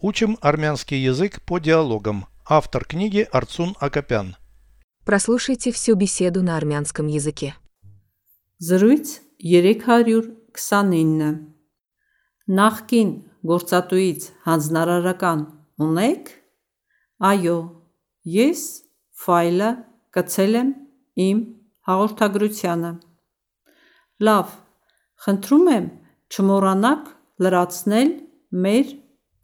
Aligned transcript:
Учим 0.00 0.38
армянский 0.40 1.02
язык 1.02 1.42
по 1.42 1.58
диалогам. 1.58 2.26
Автор 2.46 2.84
книги 2.84 3.26
Арцун 3.32 3.74
Акопян. 3.80 4.36
Прослушайте 5.04 5.72
всю 5.72 5.96
беседу 5.96 6.40
на 6.42 6.56
армянском 6.56 7.08
языке. 7.08 7.56
Զրույց 8.60 9.20
329 9.42 11.58
Նախկին 12.48 13.10
գործատուից 13.44 14.22
հանձնարարական 14.46 15.42
ունեք? 15.82 16.30
Այո, 17.18 17.58
ես 18.22 18.86
ֆայլը 19.18 19.70
կցել 20.14 20.54
եմ 20.62 20.70
իմ 21.26 21.38
հաղորդագրությանը։ 21.90 22.92
Լավ, 24.24 24.46
խնդրում 25.26 25.68
եմ 25.74 25.90
չմոռանաք 26.30 27.12
լրացնել 27.42 28.10
մեր 28.64 28.96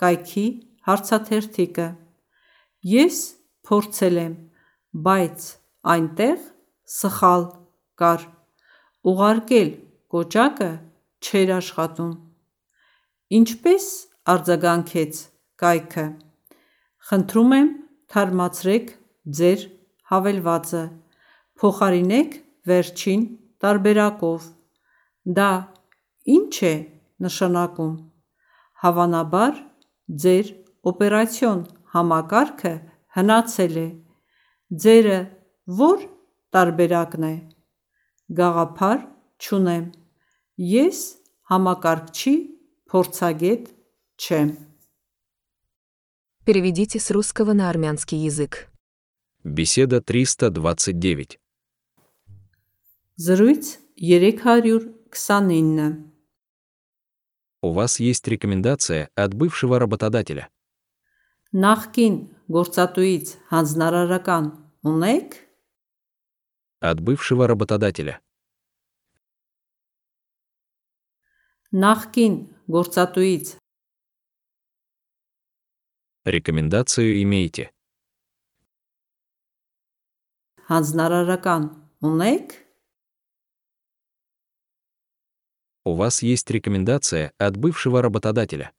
կայքի 0.02 0.46
հարցաթերթիկը։ 0.88 1.86
Ես 2.94 3.20
փորձել 3.68 4.18
եմ, 4.24 4.34
բայց 5.06 5.46
այնտեղ 5.94 6.42
սխալ 6.94 7.46
կար։ 8.00 8.26
Ուղարկել 9.12 9.70
կոճակը 10.14 10.70
չէր 11.24 11.52
աշխատում։ 11.58 12.12
Ինչպե՞ս 13.38 13.86
արձագանքեց 14.34 15.20
կայքը։ 15.64 16.04
Խնդրում 17.08 17.54
եմ 17.58 17.70
թարմացրեք 18.14 18.92
ձեր 19.38 19.64
հավելվածը։ 20.12 20.82
Փոխարինեք 21.60 22.36
վերջին 22.70 23.22
տարբերակով։ 23.64 24.48
Դա 25.38 25.50
ի՞նչ 26.34 26.54
է 26.68 26.74
նշանակում։ 27.26 27.94
Հավանաբար 28.84 29.60
ձեր 30.23 30.51
օպերացիոն 30.91 31.61
համակարգը 31.93 32.73
հնացել 33.17 33.77
է։ 33.83 33.87
Ձերը 34.83 35.19
ո՞ր 35.89 36.05
տարբերակն 36.55 37.27
է։ 37.29 37.35
Գաղափար 38.39 38.99
չունեմ։ 39.41 39.85
Ես 40.69 40.99
համակարգչի 41.49 42.35
փորձագետ 42.91 43.69
չեմ։ 44.19 44.49
Переведите 46.45 46.99
с 46.99 47.11
русского 47.11 47.53
на 47.53 47.69
армянский 47.69 48.17
язык. 48.17 48.69
Беседа 49.43 50.01
329. 50.01 51.39
Զրույց 53.17 53.79
329 53.97 56.12
У 57.63 57.73
вас 57.73 57.99
есть 57.99 58.27
рекомендация 58.27 59.09
от 59.15 59.33
бывшего 59.33 59.79
работодателя. 59.79 60.49
Նախկին 61.49 62.15
գործատուից 62.45 63.27
հանձնարարական 63.49 64.45
ունեք։ 64.85 65.29
От 66.79 67.01
бывшего 67.01 67.47
работодателя. 67.47 68.21
Նախկին 71.73 72.35
գործատուից 72.69 73.57
Рекомендацию 76.25 77.23
имеете. 77.23 77.71
հանձնարարական 80.69 81.63
ունեք։ 82.05 82.51
У 85.85 85.95
вас 85.95 86.21
есть 86.21 86.49
рекомендация 86.51 87.33
от 87.37 87.57
бывшего 87.57 88.01
работодателя. 88.01 88.71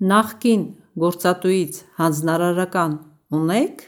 Նախկին 0.00 0.62
գործատուից 0.96 1.78
հանձնարարական 2.00 2.92
ունեք։ 3.36 3.82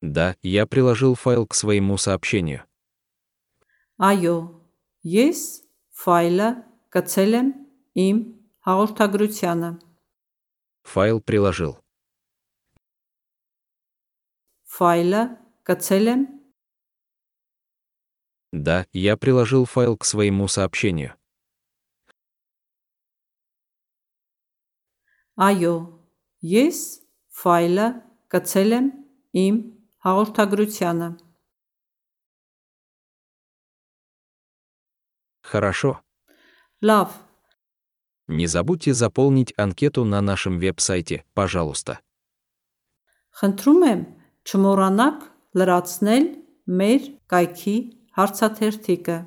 Да, 0.00 0.36
я 0.42 0.66
приложил 0.66 1.14
файл 1.14 1.46
к 1.46 1.54
своему 1.54 1.98
сообщению. 1.98 2.64
Այո, 4.00 4.36
ես 5.04 5.40
ֆայլը 6.00 6.48
կցել 6.96 7.36
եմ 7.40 7.48
իմ 8.08 8.18
հաղորդագրությանը։ 8.66 9.70
Файл 10.84 11.20
приложил. 11.20 11.78
Ֆայլը 14.78 15.22
կցել 15.68 16.06
եմ 16.14 16.22
Да, 18.52 18.86
я 18.92 19.16
приложил 19.16 19.64
файл 19.66 19.96
к 19.96 20.04
своему 20.04 20.46
сообщению. 20.46 21.14
Այո, 25.34 25.74
ես 26.46 26.78
ֆայլը 27.42 27.86
կցել 28.30 28.74
եմ 28.78 28.86
իմ 29.44 29.56
հաղորդագրությանը։ 30.06 31.08
Хорошо. 35.42 36.00
Լավ, 36.82 37.08
Не 38.26 38.46
забудьте 38.46 38.94
заполнить 38.94 39.52
анкету 39.58 40.04
на 40.04 40.20
нашем 40.22 40.58
веб-сайте, 40.58 41.24
пожалуйста. 41.34 42.00
խնդրում 43.38 43.82
եմ 43.90 44.00
չմոռանաք 44.48 45.22
լրացնել 45.58 46.26
մեր 46.80 47.06
կայքի 47.32 47.76
հարցաթերթիկը։ 48.18 49.18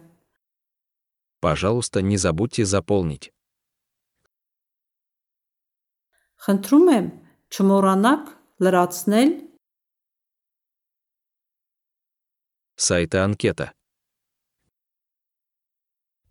Пожалуйста, 1.40 2.02
не 2.02 2.18
забудьте 2.18 2.66
заполнить. 2.66 3.32
Խնդրում 6.44 6.88
եմ 6.98 7.08
չմոռանաք 7.54 8.26
լրացնել 8.66 9.32
Сайта 12.78 13.24
анкета. 13.26 13.74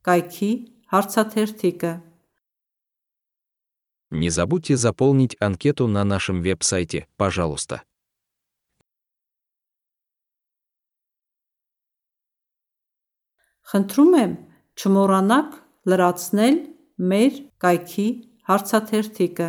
կայքի 0.06 0.50
հարցաթերթիկը։ 0.92 1.92
Не 4.10 4.30
забудьте 4.30 4.76
заполнить 4.76 5.36
анкету 5.40 5.88
на 5.88 6.04
нашем 6.04 6.40
веб-сайте, 6.42 7.08
пожалуйста. 7.16 7.82
Խնդրում 13.66 14.12
եմ 14.20 14.34
չմոռանաք 14.78 15.54
լրացնել 15.90 16.58
մեր 17.10 17.38
կայքի 17.62 18.08
հարցաթերթիկը։ 18.48 19.48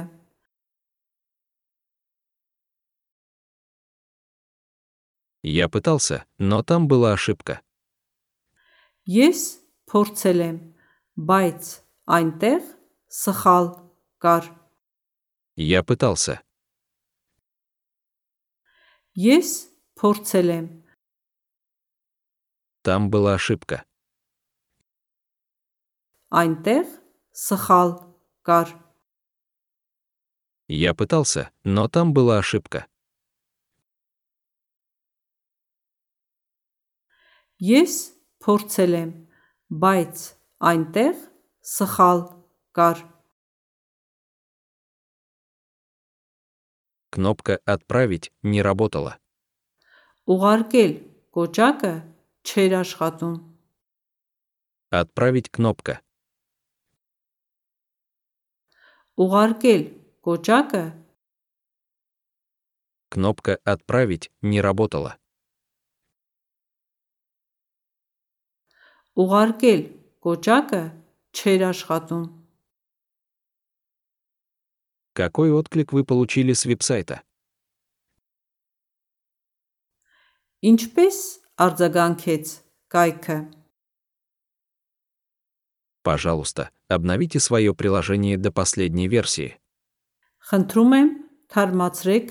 Я 5.48 5.70
пытался, 5.70 6.26
но 6.40 6.62
там 6.64 6.88
была 6.88 7.14
ошибка. 7.14 7.62
Ես 9.08 9.44
փորձել 9.88 10.42
եմ, 10.44 10.58
բայց 11.30 11.70
այնտեղ 12.18 12.66
սխալ 13.22 13.70
կար։ 14.26 14.50
Я 15.56 15.86
пытался. 15.88 16.42
Ես 19.16 19.54
փորձել 19.96 20.52
եմ, 20.58 20.68
Там 22.88 23.10
была 23.10 23.34
ошибка. 23.34 23.84
այնտեղ 26.32 26.86
սխալ 27.34 27.94
կար։ 28.48 28.76
Я 30.68 30.94
пытался, 30.94 31.52
но 31.64 31.88
там 31.88 32.14
была 32.14 32.40
ошибка. 32.40 32.88
Ես 37.58 37.94
փորձել 38.44 38.92
եմ, 38.98 39.12
բայց 39.72 40.26
այնտեղ 40.72 41.16
սխալ 41.66 42.20
կար։ 42.78 43.06
Кнопка 47.10 47.58
«Отправить» 47.66 48.32
не 48.44 48.62
работала. 48.62 49.18
Ուղարկել 50.28 50.94
կոճակը 51.34 51.94
չէր 52.46 52.74
աշխատում։ 52.84 53.36
Отправить 54.92 55.50
кнопка. 55.50 56.01
Ուղարկել 59.18 59.84
կոճակը 60.26 60.84
Кнопка 63.10 63.60
«Отправить» 63.64 64.30
не 64.42 64.62
работала. 64.62 65.18
ուղարկել 69.18 69.80
կոճակը 70.26 70.80
չէր 71.38 71.64
աշխատում։ 71.68 72.26
Какой 75.18 75.50
отклик 75.60 75.94
вы 75.98 76.06
получили 76.06 76.54
с 76.54 76.70
веб-сайта? 76.70 77.24
Ինչպես 80.62 81.18
արձագանքեց 81.66 82.54
կայքը։ 82.94 83.38
Пожалуйста, 86.04 86.72
обновите 86.88 87.40
свое 87.40 87.74
приложение 87.74 88.38
до 88.38 88.52
последней 88.52 89.08
версии. 89.08 89.60
Խնդրում 90.48 90.92
եմ, 90.96 91.08
թարմացրեք 91.52 92.28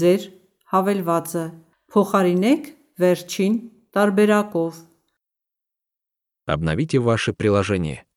ձեր 0.00 0.22
հավելվածը։ 0.72 1.44
Փոխարինեք 1.92 2.62
վերջին 3.02 3.54
տարբերակով։ 3.92 4.74
Обновите 6.48 6.98
ваше 7.04 7.36
приложение. 7.36 8.08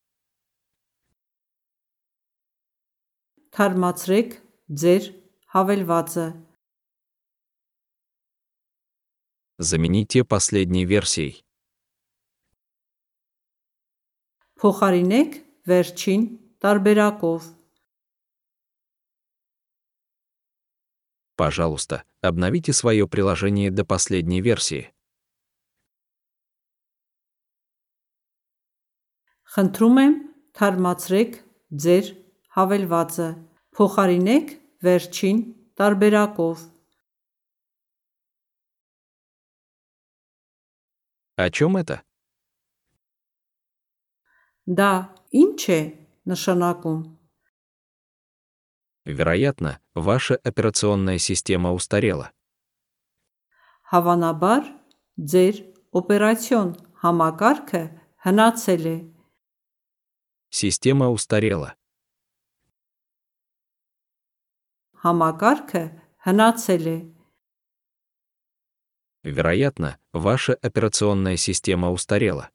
Թարմացրեք 3.51 4.39
ձեր 4.71 5.03
հավելվածը։ 5.51 6.27
Замените 9.59 10.23
последней 10.23 10.85
версией. 10.85 11.43
Փոխարինեք 14.61 15.37
վերջին 15.65 16.23
տարբերակով։ 16.61 17.49
Пожалуйста, 21.35 22.03
обновите 22.21 22.71
свое 22.71 23.07
приложение 23.07 23.71
до 23.71 23.83
последней 23.83 24.41
версии. 24.41 24.93
Խնդրում 29.51 29.97
եմ, 30.01 30.13
թարմացրեք 30.55 31.33
ձեր 31.83 32.11
հավելվածը։ 32.55 33.29
Փոխարինեք 33.75 34.53
վերջին 34.85 35.41
տարբերակով։ 35.81 36.69
О 41.41 41.49
чем 41.49 41.75
это? 41.77 42.03
Դա 44.67 44.91
ի՞նչ 45.33 45.61
է 45.73 45.81
նշանակում։ 46.31 46.99
Вероятно, 49.05 49.79
ваша 49.95 50.35
операционная 50.35 51.17
система 51.17 51.71
устарела. 51.73 52.31
Հավանաբար 53.91 54.67
ձեր 55.17 55.57
օպերացիոն 55.99 56.69
համակարգը 57.03 57.81
հնացել 58.25 58.85
է։ 58.91 58.97
Система 60.53 61.09
устарела. 61.09 61.73
Համակարգը 65.01 65.83
հնացել 66.29 66.87
է։ 66.93 66.97
Вероятно, 69.23 69.97
ваша 70.13 70.53
операционная 70.53 71.37
система 71.37 71.89
устарела. 71.91 72.49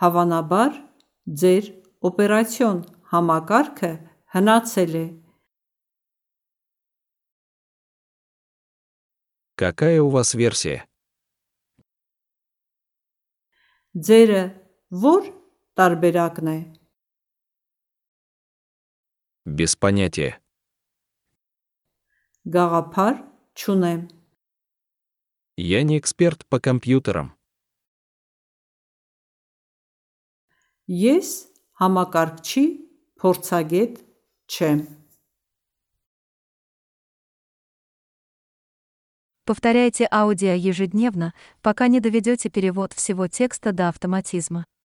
Հավանաբար 0.00 0.72
ձեր 1.42 1.70
օպերացիոն 2.08 2.80
համակարգը 3.12 3.92
հնացել 4.34 4.98
է։ 5.00 5.06
Какая 9.56 10.02
у 10.02 10.10
вас 10.10 10.34
версия? 10.34 10.84
Ձերը 13.96 14.42
ո՞ր 14.92 15.30
տարբերակն 15.80 16.50
է։ 16.52 16.58
Без 19.46 19.76
понятия. 19.80 20.36
Գաղափար 22.44 23.16
չունեմ։ 23.56 24.02
Я 25.56 25.82
не 25.88 25.96
эксперт 25.96 26.44
по 26.46 26.60
компьютерам. 26.60 27.32
Ես 30.90 31.32
համակարգչի 31.80 32.66
փորձագետ 33.20 33.98
չեմ։ 34.46 34.86
Повторяйте 39.46 40.08
аудио 40.10 40.54
ежедневно, 40.54 41.32
пока 41.62 41.86
не 41.86 42.00
доведете 42.00 42.50
перевод 42.50 42.92
всего 42.92 43.28
текста 43.28 43.72
до 43.72 43.88
автоматизма. 43.88 44.66